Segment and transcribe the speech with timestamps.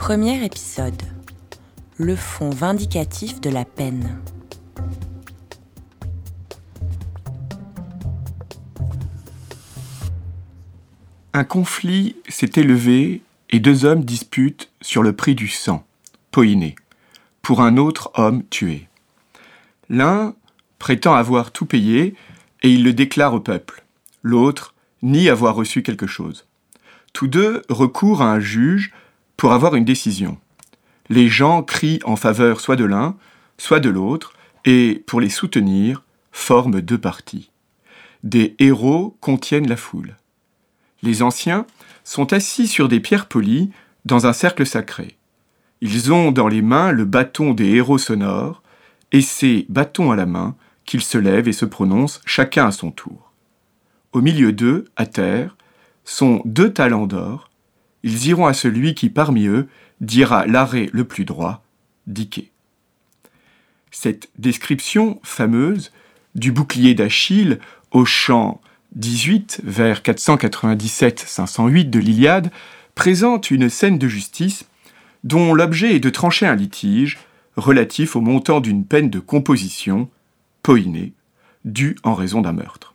[0.00, 1.02] Premier épisode.
[1.98, 4.18] Le fond vindicatif de la peine.
[11.34, 15.84] Un conflit s'est élevé et deux hommes disputent sur le prix du sang,
[16.30, 16.76] Poiné,
[17.42, 18.88] pour un autre homme tué.
[19.90, 20.34] L'un
[20.78, 22.14] prétend avoir tout payé
[22.62, 23.84] et il le déclare au peuple.
[24.22, 26.46] L'autre nie avoir reçu quelque chose.
[27.12, 28.92] Tous deux recourent à un juge
[29.40, 30.36] pour avoir une décision.
[31.08, 33.16] Les gens crient en faveur soit de l'un,
[33.56, 34.34] soit de l'autre,
[34.66, 37.50] et pour les soutenir, forment deux partis.
[38.22, 40.18] Des héros contiennent la foule.
[41.02, 41.64] Les anciens
[42.04, 43.70] sont assis sur des pierres polies
[44.04, 45.16] dans un cercle sacré.
[45.80, 48.62] Ils ont dans les mains le bâton des héros sonores,
[49.10, 50.54] et c'est bâton à la main
[50.84, 53.32] qu'ils se lèvent et se prononcent chacun à son tour.
[54.12, 55.56] Au milieu d'eux, à terre,
[56.04, 57.49] sont deux talents d'or,
[58.02, 59.68] ils iront à celui qui parmi eux
[60.00, 61.64] dira l'arrêt le plus droit,
[62.06, 62.50] Diké.
[63.90, 65.92] Cette description fameuse
[66.34, 67.58] du bouclier d'Achille
[67.90, 68.60] au chant
[68.96, 72.50] 18 vers 497-508 de l'Iliade
[72.94, 74.64] présente une scène de justice
[75.24, 77.18] dont l'objet est de trancher un litige
[77.56, 80.08] relatif au montant d'une peine de composition,
[80.62, 81.12] poinée,
[81.64, 82.94] due en raison d'un meurtre.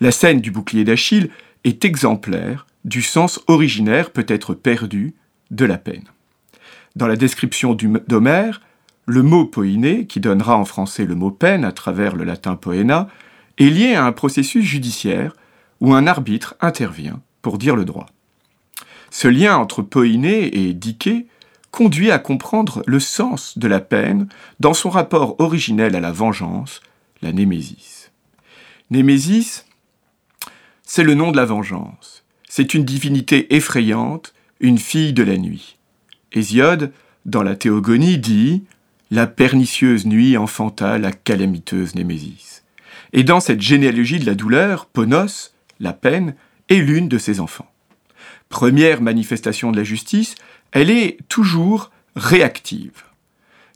[0.00, 1.30] La scène du bouclier d'Achille
[1.64, 5.14] est exemplaire du sens originaire peut-être perdu
[5.50, 6.04] de la peine.
[6.96, 8.60] Dans la description d'Homère,
[9.06, 13.08] le mot poiné, qui donnera en français le mot peine à travers le latin poena,
[13.58, 15.34] est lié à un processus judiciaire
[15.80, 18.06] où un arbitre intervient pour dire le droit.
[19.10, 21.26] Ce lien entre poiné et diké
[21.70, 24.28] conduit à comprendre le sens de la peine
[24.60, 26.80] dans son rapport originel à la vengeance,
[27.20, 28.12] la némésis.
[28.90, 29.66] Némésis,
[30.84, 32.13] c'est le nom de la vengeance.
[32.56, 35.76] C'est une divinité effrayante, une fille de la nuit.
[36.30, 36.92] Hésiode,
[37.26, 38.62] dans la Théogonie, dit
[39.10, 42.62] La pernicieuse nuit enfanta la calamiteuse Némésis.
[43.12, 46.36] Et dans cette généalogie de la douleur, Ponos, la peine,
[46.68, 47.68] est l'une de ses enfants.
[48.50, 50.36] Première manifestation de la justice,
[50.70, 53.02] elle est toujours réactive,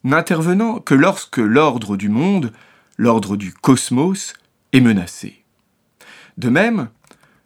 [0.04, 2.52] n'intervenant que lorsque l'ordre du monde,
[2.96, 4.34] l'ordre du cosmos,
[4.72, 5.42] est menacé.
[6.36, 6.90] De même,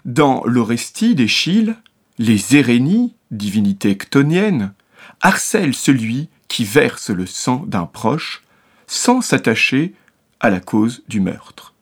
[0.04, 1.76] dans l'Orestie d'Échille,
[2.18, 4.72] les Érénies, divinités ctoniennes,
[5.20, 8.42] harcèlent celui qui verse le sang d'un proche
[8.86, 9.94] sans s'attacher
[10.40, 11.74] à la cause du meurtre.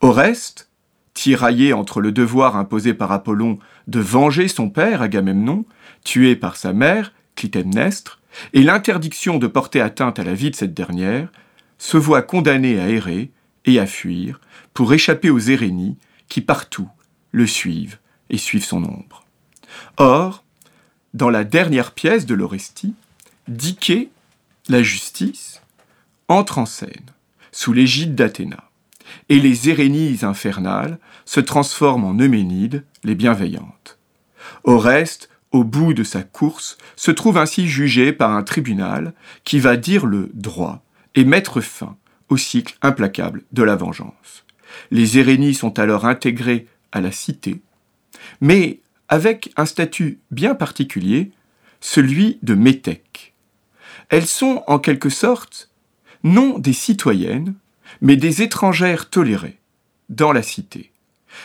[0.00, 0.68] Oreste,
[1.14, 5.64] tiraillé entre le devoir imposé par Apollon de venger son père Agamemnon,
[6.04, 8.20] tué par sa mère Clytemnestre,
[8.52, 11.28] et l'interdiction de porter atteinte à la vie de cette dernière,
[11.78, 13.30] se voit condamné à errer
[13.64, 14.40] et à fuir
[14.72, 16.88] pour échapper aux Érénies qui partout
[17.32, 17.98] le suivent
[18.30, 19.24] et suivent son ombre.
[19.96, 20.44] Or,
[21.14, 22.94] dans la dernière pièce de l'Orestie,
[23.48, 24.10] Diké,
[24.68, 25.60] la justice,
[26.28, 27.10] entre en scène,
[27.50, 28.70] sous l'égide d'Athéna,
[29.28, 33.98] et les Érénies infernales se transforment en Euménides, les bienveillantes.
[34.64, 39.12] Oreste, au bout de sa course, se trouve ainsi jugé par un tribunal
[39.44, 40.82] qui va dire le droit
[41.14, 41.96] et mettre fin
[42.28, 44.44] au cycle implacable de la vengeance.
[44.90, 47.60] Les Érénies sont alors intégrées à la cité,
[48.40, 51.32] mais avec un statut bien particulier,
[51.80, 53.34] celui de métèque.
[54.08, 55.70] Elles sont en quelque sorte
[56.22, 57.54] non des citoyennes,
[58.00, 59.58] mais des étrangères tolérées
[60.08, 60.92] dans la cité.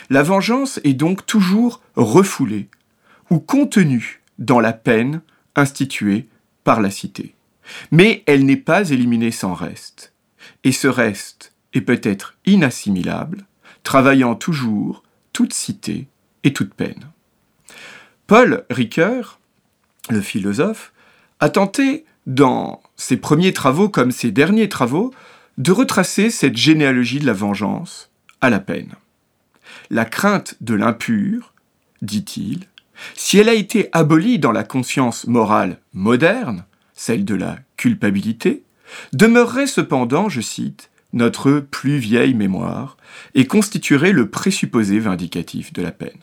[0.10, 2.70] La vengeance est donc toujours refoulée
[3.30, 5.22] ou contenue dans la peine
[5.56, 6.28] instituée
[6.64, 7.34] par la cité.
[7.92, 10.14] Mais elle n'est pas éliminée sans reste.
[10.64, 13.46] Et ce reste est peut-être inassimilable,
[13.84, 15.04] travaillant toujours
[15.38, 16.08] toute cité
[16.44, 17.12] et toute peine.
[18.26, 19.40] Paul Ricoeur,
[20.10, 20.94] le philosophe,
[21.40, 25.14] a tenté, dans ses premiers travaux comme ses derniers travaux,
[25.60, 28.10] de retracer cette généalogie de la vengeance
[28.42, 28.96] à la peine.
[29.92, 31.54] La crainte de l'impur,
[32.02, 32.66] dit-il,
[33.14, 38.64] si elle a été abolie dans la conscience morale moderne, celle de la culpabilité,
[39.14, 42.98] demeurerait cependant, je cite, notre plus vieille mémoire,
[43.34, 46.20] et constituerait le présupposé vindicatif de la peine.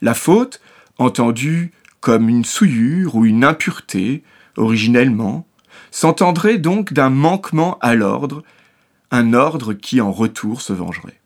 [0.00, 0.60] La faute
[0.98, 4.24] entendu comme une souillure ou une impureté,
[4.56, 5.46] originellement,
[5.90, 8.42] s'entendrait donc d'un manquement à l'ordre,
[9.10, 11.20] un ordre qui en retour se vengerait.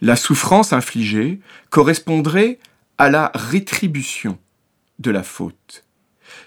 [0.00, 1.40] La souffrance infligée
[1.70, 2.58] correspondrait
[2.98, 4.38] à la rétribution
[4.98, 5.84] de la faute.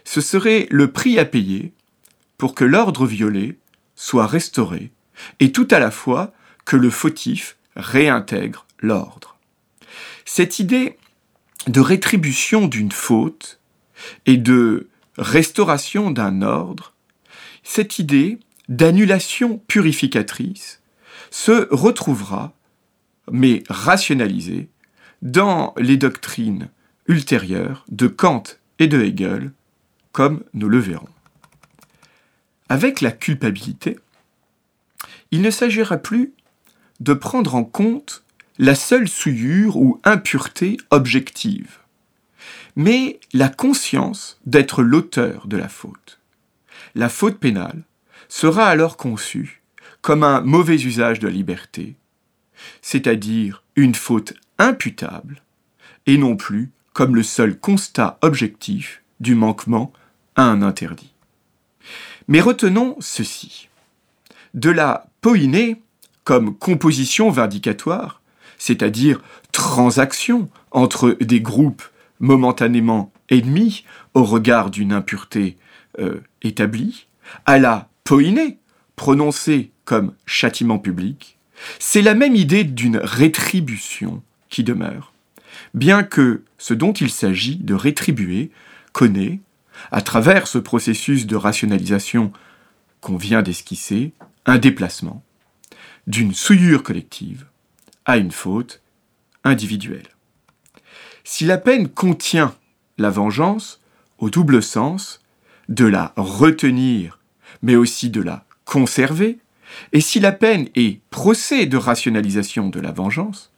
[0.04, 1.74] Ce serait le prix à payer
[2.38, 3.60] pour que l'ordre violé
[3.96, 4.92] soit restauré,
[5.40, 6.34] et tout à la fois
[6.66, 9.38] que le fautif réintègre l'ordre.
[10.26, 10.98] Cette idée
[11.68, 13.60] de rétribution d'une faute
[14.26, 14.88] et de
[15.18, 16.94] restauration d'un ordre,
[17.64, 18.40] cette idée
[18.70, 20.82] d'annulation purificatrice
[21.32, 22.54] se retrouvera,
[23.32, 24.70] mais rationalisée,
[25.22, 26.70] dans les doctrines
[27.08, 28.44] ultérieures de Kant
[28.80, 29.52] et de Hegel,
[30.12, 31.10] comme nous le verrons.
[32.70, 33.98] Avec la culpabilité,
[35.32, 36.34] il ne s'agira plus
[37.00, 38.24] de prendre en compte
[38.58, 41.80] la seule souillure ou impureté objective,
[42.76, 46.20] mais la conscience d'être l'auteur de la faute.
[46.96, 47.84] La faute pénale
[48.28, 49.62] sera alors conçue
[50.02, 51.96] comme un mauvais usage de la liberté,
[52.82, 55.42] c'est-à-dire une faute imputable,
[56.06, 59.94] et non plus comme le seul constat objectif du manquement
[60.36, 61.14] à un interdit.
[62.28, 63.70] Mais retenons ceci.
[64.54, 65.82] De la poïnée
[66.24, 68.22] comme composition vindicatoire,
[68.58, 69.22] c'est-à-dire
[69.52, 71.84] transaction entre des groupes
[72.20, 75.58] momentanément ennemis au regard d'une impureté
[76.00, 77.08] euh, établie,
[77.46, 78.58] à la poïnée,
[78.96, 81.38] prononcée comme châtiment public,
[81.80, 85.14] c'est la même idée d'une rétribution qui demeure,
[85.74, 88.52] bien que ce dont il s'agit de rétribuer
[88.94, 89.40] connaît,
[89.92, 92.32] à travers ce processus de rationalisation
[93.02, 94.12] qu'on vient d'esquisser,
[94.50, 95.24] un déplacement
[96.08, 97.46] d'une souillure collective
[98.06, 98.82] à une faute
[99.44, 100.08] individuelle.
[101.24, 102.56] Si la peine contient
[102.98, 103.80] la vengeance,
[104.18, 105.22] au double sens,
[105.68, 107.20] de la retenir,
[107.62, 109.38] mais aussi de la conserver,
[109.94, 113.52] et si la peine est procès de rationalisation de la vengeance,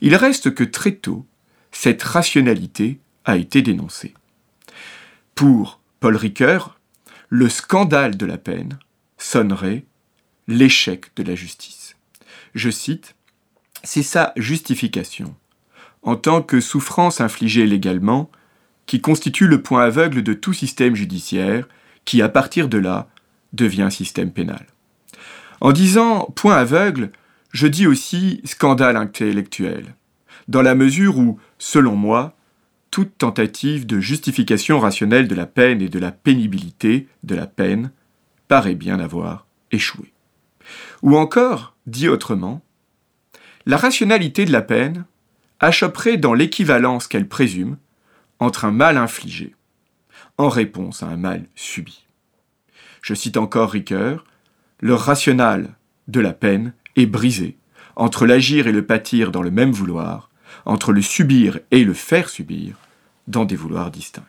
[0.00, 1.26] il reste que très tôt,
[1.72, 4.14] cette rationalité a été dénoncée.
[5.34, 6.80] Pour Paul Ricoeur,
[7.28, 8.78] le scandale de la peine
[9.18, 9.84] sonnerait
[10.48, 11.96] l'échec de la justice.
[12.54, 13.14] Je cite,
[13.84, 15.36] C'est sa justification,
[16.02, 18.30] en tant que souffrance infligée légalement,
[18.86, 21.68] qui constitue le point aveugle de tout système judiciaire,
[22.04, 23.08] qui à partir de là
[23.52, 24.66] devient système pénal.
[25.60, 27.12] En disant point aveugle,
[27.52, 29.94] je dis aussi scandale intellectuel,
[30.48, 32.34] dans la mesure où, selon moi,
[32.90, 37.90] toute tentative de justification rationnelle de la peine et de la pénibilité de la peine
[38.48, 40.12] paraît bien avoir échoué.
[41.02, 42.62] Ou encore, dit autrement,
[43.66, 45.04] la rationalité de la peine
[45.60, 47.76] achopperait dans l'équivalence qu'elle présume
[48.38, 49.54] entre un mal infligé
[50.38, 52.04] en réponse à un mal subi.
[53.02, 54.24] Je cite encore Ricoeur,
[54.80, 55.70] le rationnel
[56.06, 57.56] de la peine est brisé
[57.96, 60.30] entre l'agir et le pâtir dans le même vouloir,
[60.64, 62.76] entre le subir et le faire subir
[63.26, 64.24] dans des vouloirs distincts.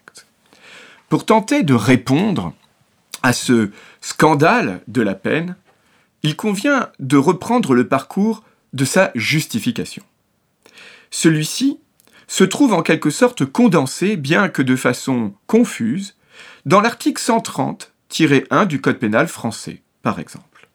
[1.07, 2.54] Pour tenter de répondre
[3.21, 3.71] à ce
[4.01, 5.56] scandale de la peine,
[6.24, 10.04] il convient de reprendre le parcours de sa justification.
[11.11, 11.80] Celui-ci
[12.28, 16.16] se trouve en quelque sorte condensé, bien que de façon confuse,
[16.66, 20.69] dans l'article 130-1 du Code pénal français, par exemple.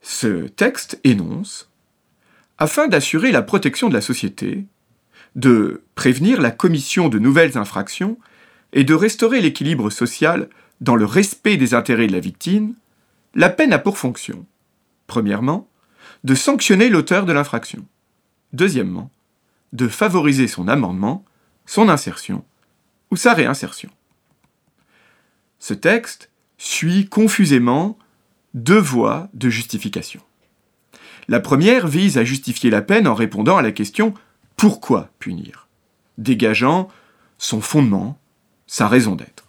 [0.00, 1.70] Ce texte énonce
[2.58, 4.64] Afin d'assurer la protection de la société,
[5.36, 8.18] de prévenir la commission de nouvelles infractions
[8.72, 10.48] et de restaurer l'équilibre social
[10.80, 12.74] dans le respect des intérêts de la victime,
[13.34, 14.46] la peine a pour fonction,
[15.06, 15.68] premièrement,
[16.24, 17.86] de sanctionner l'auteur de l'infraction,
[18.52, 19.10] deuxièmement,
[19.72, 21.24] de favoriser son amendement,
[21.66, 22.44] son insertion
[23.10, 23.90] ou sa réinsertion.
[25.58, 27.98] Ce texte suit confusément
[28.54, 30.20] deux voies de justification.
[31.26, 34.14] La première vise à justifier la peine en répondant à la question
[34.56, 35.64] pourquoi punir?
[36.18, 36.88] dégageant
[37.38, 38.18] son fondement,
[38.66, 39.44] sa raison d'être.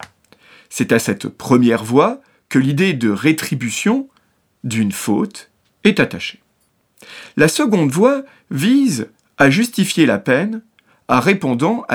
[0.70, 2.22] C'est à cette première voie
[2.60, 4.10] l'idée de rétribution
[4.64, 5.52] d'une faute
[5.84, 6.42] est attachée.
[7.38, 10.62] La seconde voie vise à justifier la peine
[11.08, 11.86] en répondant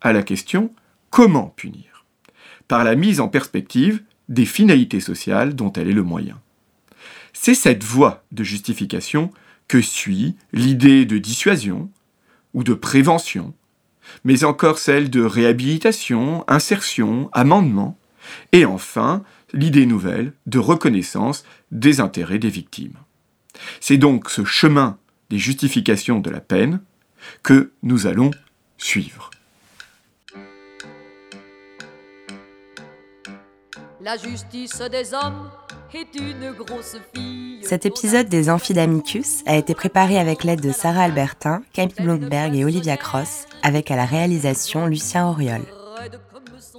[0.00, 0.72] à la question
[1.10, 1.88] comment punir?
[2.68, 6.38] par la mise en perspective des finalités sociales dont elle est le moyen.
[7.32, 9.32] C'est cette voie de justification
[9.66, 11.90] que suit l'idée de dissuasion
[12.54, 13.54] ou de prévention,
[14.24, 17.98] mais encore celle de réhabilitation, insertion, amendement,
[18.52, 22.96] et enfin, l'idée nouvelle de reconnaissance des intérêts des victimes.
[23.80, 24.98] C'est donc ce chemin
[25.30, 26.80] des justifications de la peine
[27.42, 28.30] que nous allons
[28.78, 29.30] suivre.
[37.62, 42.64] Cet épisode des Amphidamicus a été préparé avec l'aide de Sarah Albertin, Camille Blomberg et
[42.64, 45.62] Olivia Cross, avec à la réalisation Lucien Auriol.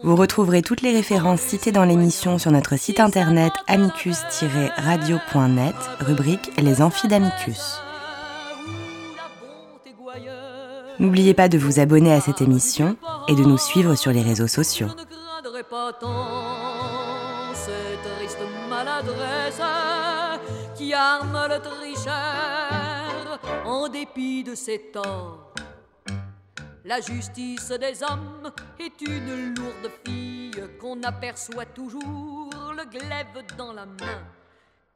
[0.01, 6.82] Vous retrouverez toutes les références citées dans l'émission sur notre site internet amicus-radio.net, rubrique Les
[6.82, 7.79] Amphidamicus.
[11.00, 12.96] N'oubliez pas de vous abonner à cette émission
[13.27, 14.88] et de nous suivre sur les réseaux sociaux.
[26.86, 33.86] La justice des hommes est une lourde fille qu'on aperçoit toujours le glaive dans la
[33.86, 34.24] main.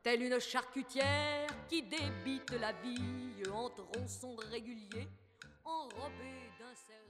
[0.02, 5.08] Telle une charcutière qui débite la vie en tronçons réguliers,
[5.64, 7.03] enrobée d'un certain.